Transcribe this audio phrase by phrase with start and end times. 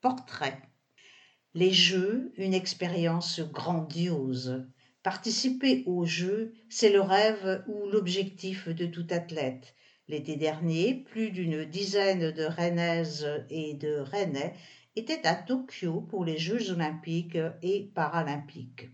[0.00, 0.62] Portrait.
[1.54, 4.64] Les Jeux, une expérience grandiose.
[5.02, 9.74] Participer aux Jeux, c'est le rêve ou l'objectif de tout athlète.
[10.06, 14.54] L'été dernier, plus d'une dizaine de Rennaises et de Rennais
[14.94, 18.90] étaient à Tokyo pour les Jeux olympiques et paralympiques.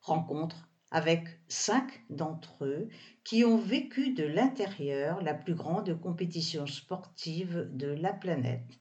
[0.00, 2.88] Rencontre avec cinq d'entre eux
[3.22, 8.80] qui ont vécu de l'intérieur la plus grande compétition sportive de la planète.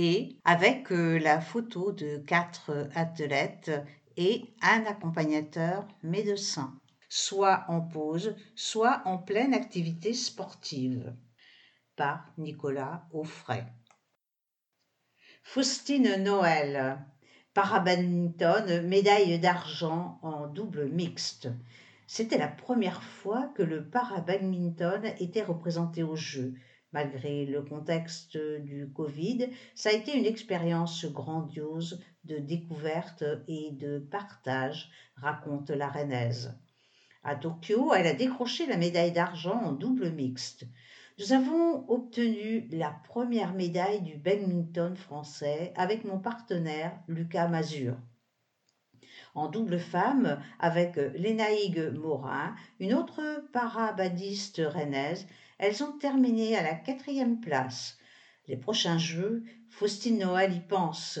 [0.00, 3.72] Et avec euh, la photo de quatre athlètes
[4.16, 6.78] et un accompagnateur médecin,
[7.08, 11.16] soit en pause, soit en pleine activité sportive,
[11.96, 13.64] par Nicolas Offray.
[15.42, 17.04] Faustine Noël,
[17.52, 21.48] parabadminton, médaille d'argent en double mixte.
[22.06, 26.54] C'était la première fois que le parabadminton était représenté aux Jeux.
[26.92, 33.98] Malgré le contexte du Covid, ça a été une expérience grandiose de découverte et de
[33.98, 36.58] partage, raconte la Rennaise.
[37.24, 40.64] À Tokyo, elle a décroché la médaille d'argent en double mixte.
[41.18, 47.96] Nous avons obtenu la première médaille du badminton français avec mon partenaire Lucas Mazur.
[49.34, 55.26] En double femme, avec Lénaïgue Morin, une autre parabadiste rennaise,
[55.58, 57.98] elles ont terminé à la quatrième place.
[58.46, 61.20] Les prochains Jeux, Faustine y pense.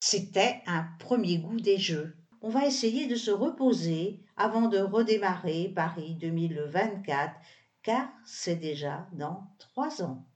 [0.00, 2.16] C'était un premier goût des Jeux.
[2.42, 7.34] On va essayer de se reposer avant de redémarrer Paris 2024,
[7.82, 10.26] car c'est déjà dans trois ans.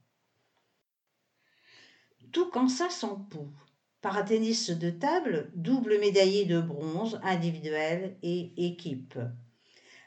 [2.31, 2.89] Tout ça
[4.01, 9.19] Paratennis de table, double médaillé de bronze, individuel et équipe.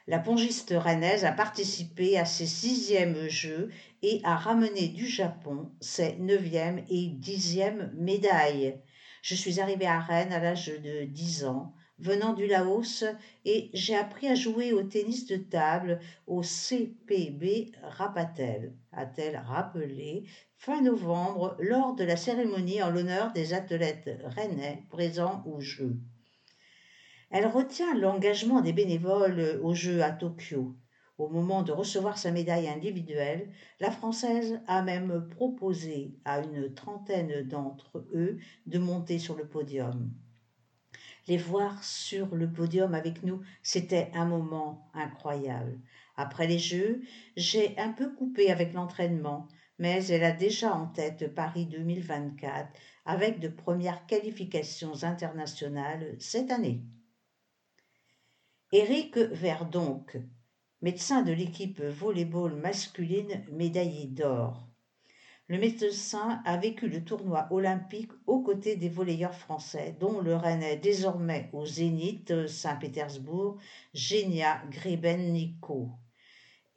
[0.07, 3.69] La pongiste rennaise a participé à ses sixièmes Jeux
[4.01, 8.81] et a ramené du Japon ses neuvième et dixième médailles.
[9.21, 13.03] Je suis arrivée à Rennes à l'âge de dix ans, venant du Laos,
[13.45, 20.25] et j'ai appris à jouer au tennis de table au CPB Rapatel, a-t-elle rappelé
[20.57, 25.99] fin novembre lors de la cérémonie en l'honneur des athlètes rennais présents aux Jeux.
[27.29, 30.75] Elle retient l'engagement des bénévoles aux Jeux à Tokyo.
[31.17, 37.43] Au moment de recevoir sa médaille individuelle, la Française a même proposé à une trentaine
[37.47, 40.11] d'entre eux de monter sur le podium.
[41.27, 45.79] Les voir sur le podium avec nous, c'était un moment incroyable.
[46.17, 47.01] Après les Jeux,
[47.37, 49.47] j'ai un peu coupé avec l'entraînement,
[49.79, 52.69] mais elle a déjà en tête Paris 2024
[53.05, 56.83] avec de premières qualifications internationales cette année.
[58.71, 60.17] Éric Verdonc,
[60.81, 64.72] médecin de l'équipe volleyball masculine médaillé d'or.
[65.49, 70.77] Le médecin a vécu le tournoi olympique aux côtés des volleyeurs français, dont le rennais
[70.77, 73.57] désormais au Zénith Saint-Pétersbourg,
[73.93, 75.89] Genia Grebennikov.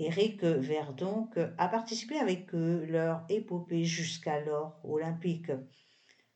[0.00, 5.52] Éric Verdonc a participé avec eux leur épopée jusqu'alors olympique.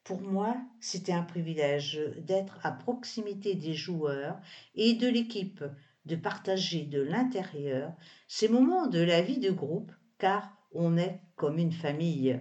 [0.05, 4.41] Pour moi, c'était un privilège d'être à proximité des joueurs
[4.77, 5.65] et de l'équipe,
[6.07, 7.93] de partager de l'intérieur
[8.29, 12.41] ces moments de la vie de groupe, car on est comme une famille.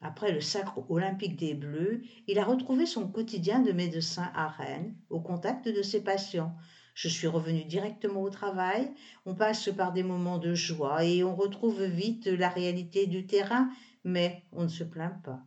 [0.00, 4.96] Après le sacre olympique des Bleus, il a retrouvé son quotidien de médecin à Rennes,
[5.10, 6.56] au contact de ses patients.
[6.94, 8.92] Je suis revenu directement au travail,
[9.24, 13.70] on passe par des moments de joie et on retrouve vite la réalité du terrain,
[14.04, 15.42] mais on ne se plaint pas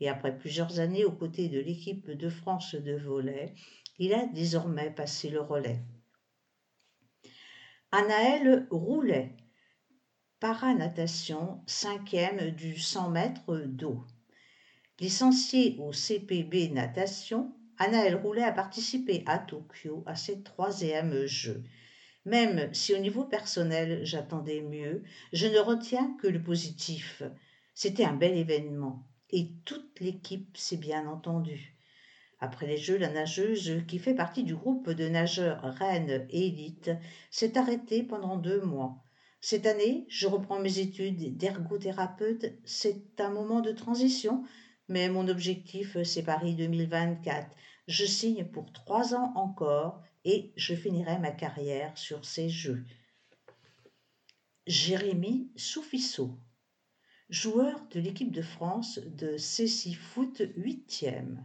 [0.00, 3.54] et après plusieurs années aux côtés de l'équipe de France de volley,
[3.98, 5.80] il a désormais passé le relais.
[7.92, 9.36] Anaël Roulet,
[10.44, 14.04] paranatation, cinquième du 100 mètres d'eau.
[15.00, 21.64] Licenciée au CPB natation, Anaël Roulet a participé à Tokyo à ses troisièmes Jeux.
[22.26, 27.22] Même si au niveau personnel j'attendais mieux, je ne retiens que le positif.
[27.74, 31.74] C'était un bel événement et toute l'équipe s'est bien entendue.
[32.38, 36.90] Après les Jeux, la nageuse, qui fait partie du groupe de nageurs Rennes Élite,
[37.30, 39.00] s'est arrêtée pendant deux mois.
[39.46, 42.46] Cette année, je reprends mes études d'ergothérapeute.
[42.64, 44.42] C'est un moment de transition,
[44.88, 47.54] mais mon objectif, c'est Paris 2024.
[47.86, 52.86] Je signe pour trois ans encore et je finirai ma carrière sur ces Jeux.
[54.66, 56.38] Jérémy Soufissot
[57.28, 61.36] joueur de l'équipe de France de CC Foot 8e.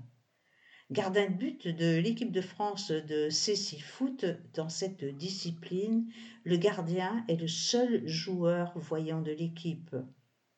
[0.92, 4.26] Gardien de but de l'équipe de France de CC Foot
[4.56, 6.12] dans cette discipline,
[6.44, 9.96] le gardien est le seul joueur voyant de l'équipe.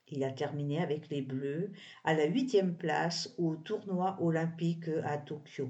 [0.08, 1.74] Il a terminé avec les Bleus
[2.06, 5.70] à la huitième place au tournoi olympique à Tokyo.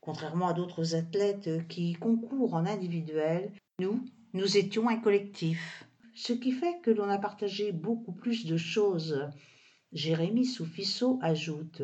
[0.00, 5.84] Contrairement à d'autres athlètes qui concourent en individuel, nous, nous étions un collectif.
[6.16, 9.30] Ce qui fait que l'on a partagé beaucoup plus de choses.
[9.92, 11.82] Jérémy Soufisso ajoute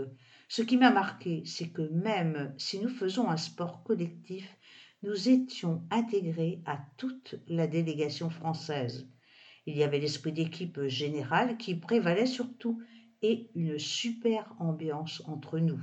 [0.48, 4.58] Ce qui m'a marqué, c'est que même si nous faisons un sport collectif,
[5.02, 9.08] nous étions intégrés à toute la délégation française.
[9.64, 12.82] Il y avait l'esprit d'équipe générale qui prévalait surtout
[13.22, 15.80] et une super ambiance entre nous.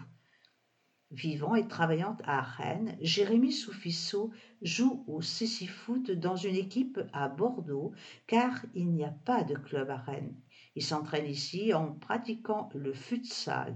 [1.12, 4.32] Vivant et travaillant à Rennes, Jérémy Soufisso
[4.62, 7.92] joue au Foot dans une équipe à Bordeaux
[8.28, 10.34] car il n'y a pas de club à Rennes.
[10.76, 13.76] Il s'entraîne ici en pratiquant le futsal.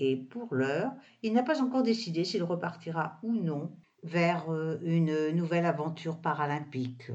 [0.00, 0.92] Et pour l'heure,
[1.22, 3.70] il n'a pas encore décidé s'il repartira ou non
[4.02, 7.12] vers euh, une nouvelle aventure paralympique.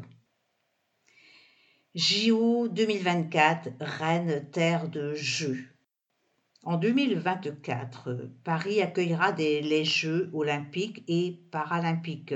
[1.94, 5.66] JO 2024, Rennes, terre de jeux.
[6.66, 12.36] En 2024, Paris accueillera les Jeux olympiques et paralympiques.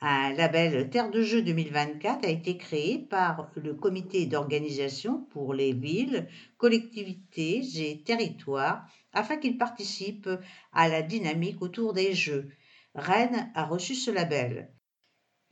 [0.00, 5.72] Un label Terre de Jeux 2024 a été créé par le comité d'organisation pour les
[5.72, 6.26] villes,
[6.56, 10.30] collectivités et territoires afin qu'ils participent
[10.72, 12.50] à la dynamique autour des Jeux.
[12.96, 14.72] Rennes a reçu ce label.